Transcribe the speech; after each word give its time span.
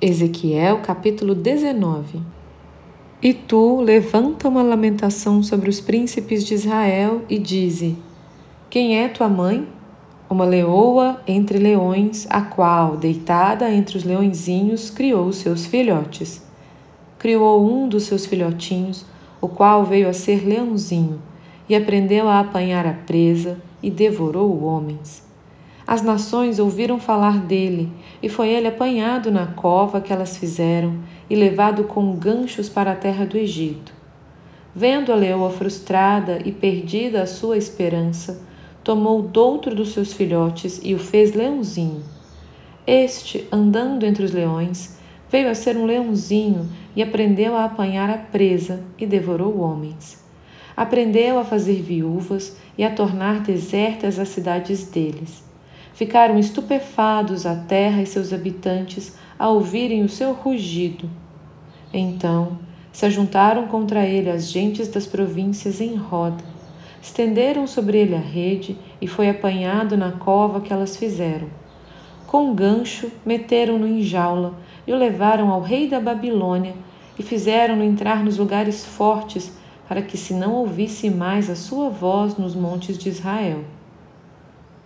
Ezequiel 0.00 0.78
capítulo 0.78 1.34
19 1.34 2.20
E 3.20 3.34
tu 3.34 3.80
levanta 3.80 4.46
uma 4.46 4.62
lamentação 4.62 5.42
sobre 5.42 5.68
os 5.68 5.80
príncipes 5.80 6.46
de 6.46 6.54
Israel 6.54 7.22
e 7.28 7.36
dize: 7.36 7.98
Quem 8.70 8.96
é 8.96 9.08
tua 9.08 9.28
mãe? 9.28 9.66
Uma 10.30 10.44
leoa 10.44 11.20
entre 11.26 11.58
leões, 11.58 12.28
a 12.30 12.40
qual, 12.40 12.96
deitada 12.96 13.68
entre 13.74 13.98
os 13.98 14.04
leõezinhos, 14.04 14.88
criou 14.88 15.32
seus 15.32 15.66
filhotes. 15.66 16.46
Criou 17.18 17.68
um 17.68 17.88
dos 17.88 18.04
seus 18.04 18.24
filhotinhos, 18.24 19.04
o 19.40 19.48
qual 19.48 19.84
veio 19.84 20.08
a 20.08 20.12
ser 20.12 20.46
leãozinho, 20.46 21.20
e 21.68 21.74
aprendeu 21.74 22.28
a 22.28 22.38
apanhar 22.38 22.86
a 22.86 22.92
presa 22.92 23.60
e 23.82 23.90
devorou 23.90 24.62
homens. 24.62 25.27
As 25.88 26.02
nações 26.02 26.58
ouviram 26.58 27.00
falar 27.00 27.38
dele, 27.38 27.90
e 28.22 28.28
foi 28.28 28.50
ele 28.50 28.68
apanhado 28.68 29.30
na 29.30 29.46
cova 29.46 30.02
que 30.02 30.12
elas 30.12 30.36
fizeram 30.36 30.98
e 31.30 31.34
levado 31.34 31.84
com 31.84 32.14
ganchos 32.14 32.68
para 32.68 32.92
a 32.92 32.94
terra 32.94 33.24
do 33.24 33.38
Egito. 33.38 33.90
Vendo 34.76 35.10
a 35.10 35.14
leoa 35.14 35.48
frustrada 35.48 36.40
e 36.44 36.52
perdida 36.52 37.22
a 37.22 37.26
sua 37.26 37.56
esperança, 37.56 38.38
tomou 38.84 39.22
doutro 39.22 39.74
dos 39.74 39.94
seus 39.94 40.12
filhotes 40.12 40.78
e 40.84 40.94
o 40.94 40.98
fez 40.98 41.32
leãozinho. 41.32 42.02
Este, 42.86 43.48
andando 43.50 44.04
entre 44.04 44.22
os 44.22 44.32
leões, 44.32 44.98
veio 45.30 45.48
a 45.48 45.54
ser 45.54 45.74
um 45.78 45.86
leãozinho 45.86 46.68
e 46.94 47.02
aprendeu 47.02 47.56
a 47.56 47.64
apanhar 47.64 48.10
a 48.10 48.18
presa 48.18 48.84
e 48.98 49.06
devorou 49.06 49.60
homens. 49.60 50.22
Aprendeu 50.76 51.38
a 51.38 51.44
fazer 51.44 51.80
viúvas 51.80 52.58
e 52.76 52.84
a 52.84 52.90
tornar 52.90 53.40
desertas 53.40 54.18
as 54.18 54.28
cidades 54.28 54.84
deles. 54.84 55.47
Ficaram 55.98 56.38
estupefados 56.38 57.44
a 57.44 57.56
terra 57.56 58.00
e 58.00 58.06
seus 58.06 58.32
habitantes 58.32 59.16
a 59.36 59.48
ouvirem 59.48 60.04
o 60.04 60.08
seu 60.08 60.32
rugido. 60.32 61.10
Então 61.92 62.56
se 62.92 63.04
ajuntaram 63.04 63.66
contra 63.66 64.06
ele 64.06 64.30
as 64.30 64.48
gentes 64.48 64.86
das 64.86 65.08
províncias 65.08 65.80
em 65.80 65.96
roda, 65.96 66.44
estenderam 67.02 67.66
sobre 67.66 67.98
ele 67.98 68.14
a 68.14 68.20
rede 68.20 68.78
e 69.00 69.08
foi 69.08 69.28
apanhado 69.28 69.96
na 69.96 70.12
cova 70.12 70.60
que 70.60 70.72
elas 70.72 70.96
fizeram. 70.96 71.48
Com 72.28 72.54
gancho, 72.54 73.10
meteram-no 73.26 73.88
em 73.88 74.00
jaula 74.00 74.54
e 74.86 74.92
o 74.92 74.96
levaram 74.96 75.50
ao 75.50 75.60
rei 75.60 75.88
da 75.88 75.98
Babilônia 75.98 76.76
e 77.18 77.24
fizeram-no 77.24 77.82
entrar 77.82 78.22
nos 78.22 78.38
lugares 78.38 78.86
fortes 78.86 79.52
para 79.88 80.00
que 80.00 80.16
se 80.16 80.32
não 80.32 80.52
ouvisse 80.52 81.10
mais 81.10 81.50
a 81.50 81.56
sua 81.56 81.90
voz 81.90 82.36
nos 82.36 82.54
montes 82.54 82.96
de 82.96 83.08
Israel. 83.08 83.64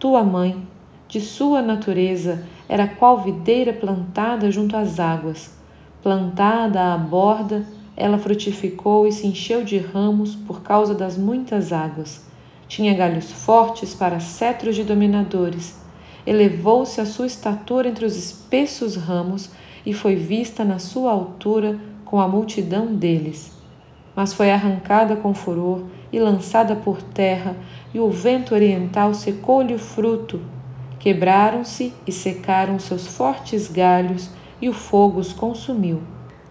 Tua 0.00 0.24
mãe, 0.24 0.66
de 1.08 1.20
sua 1.20 1.62
natureza, 1.62 2.44
era 2.68 2.86
qual 2.86 3.22
videira 3.22 3.72
plantada 3.72 4.50
junto 4.50 4.76
às 4.76 4.98
águas. 4.98 5.50
Plantada 6.02 6.92
à 6.92 6.98
borda, 6.98 7.64
ela 7.96 8.18
frutificou 8.18 9.06
e 9.06 9.12
se 9.12 9.26
encheu 9.26 9.64
de 9.64 9.78
ramos 9.78 10.34
por 10.34 10.62
causa 10.62 10.94
das 10.94 11.16
muitas 11.16 11.72
águas. 11.72 12.24
Tinha 12.68 12.94
galhos 12.94 13.30
fortes 13.30 13.94
para 13.94 14.20
cetros 14.20 14.74
de 14.74 14.82
dominadores. 14.82 15.78
Elevou-se 16.26 17.00
a 17.00 17.06
sua 17.06 17.26
estatura 17.26 17.88
entre 17.88 18.04
os 18.04 18.16
espessos 18.16 18.96
ramos 18.96 19.50
e 19.84 19.94
foi 19.94 20.16
vista 20.16 20.64
na 20.64 20.80
sua 20.80 21.12
altura 21.12 21.78
com 22.04 22.20
a 22.20 22.26
multidão 22.26 22.86
deles. 22.86 23.52
Mas 24.14 24.32
foi 24.32 24.50
arrancada 24.50 25.14
com 25.14 25.32
furor 25.32 25.84
e 26.12 26.18
lançada 26.18 26.74
por 26.74 27.00
terra, 27.02 27.56
e 27.94 28.00
o 28.00 28.10
vento 28.10 28.54
oriental 28.54 29.14
secou-lhe 29.14 29.74
o 29.74 29.78
fruto 29.78 30.40
Quebraram-se 31.06 31.92
e 32.04 32.10
secaram 32.10 32.80
seus 32.80 33.06
fortes 33.06 33.68
galhos, 33.68 34.28
e 34.60 34.68
o 34.68 34.72
fogo 34.72 35.20
os 35.20 35.32
consumiu. 35.32 36.00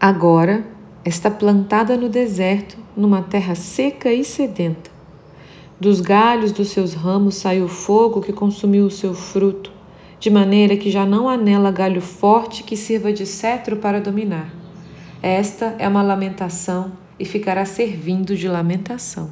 Agora 0.00 0.66
está 1.04 1.30
plantada 1.30 1.96
no 1.96 2.08
deserto, 2.08 2.76
numa 2.96 3.22
terra 3.22 3.54
seca 3.54 4.12
e 4.12 4.24
sedenta. 4.24 4.90
Dos 5.78 6.00
galhos 6.00 6.50
dos 6.50 6.70
seus 6.70 6.94
ramos 6.94 7.36
saiu 7.36 7.68
fogo 7.68 8.20
que 8.20 8.32
consumiu 8.32 8.86
o 8.86 8.90
seu 8.90 9.14
fruto, 9.14 9.70
de 10.18 10.30
maneira 10.30 10.76
que 10.76 10.90
já 10.90 11.06
não 11.06 11.28
há 11.28 11.36
nela 11.36 11.70
galho 11.70 12.00
forte 12.00 12.64
que 12.64 12.76
sirva 12.76 13.12
de 13.12 13.26
cetro 13.26 13.76
para 13.76 14.00
dominar. 14.00 14.52
Esta 15.22 15.76
é 15.78 15.86
uma 15.86 16.02
lamentação 16.02 16.90
e 17.20 17.24
ficará 17.24 17.64
servindo 17.64 18.34
de 18.34 18.48
lamentação. 18.48 19.30